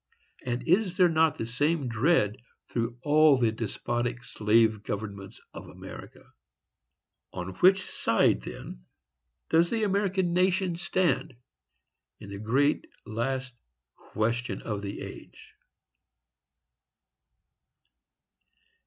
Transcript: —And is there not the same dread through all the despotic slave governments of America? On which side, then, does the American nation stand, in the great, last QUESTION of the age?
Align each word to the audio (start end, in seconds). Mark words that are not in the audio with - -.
—And 0.43 0.67
is 0.67 0.97
there 0.97 1.07
not 1.09 1.37
the 1.37 1.45
same 1.45 1.87
dread 1.87 2.37
through 2.71 2.97
all 3.03 3.37
the 3.37 3.51
despotic 3.51 4.23
slave 4.23 4.81
governments 4.81 5.39
of 5.53 5.67
America? 5.69 6.23
On 7.33 7.53
which 7.59 7.83
side, 7.85 8.41
then, 8.41 8.85
does 9.51 9.69
the 9.69 9.83
American 9.83 10.33
nation 10.33 10.75
stand, 10.75 11.35
in 12.19 12.31
the 12.31 12.39
great, 12.39 12.87
last 13.05 13.53
QUESTION 13.95 14.63
of 14.63 14.81
the 14.81 15.01
age? 15.01 15.53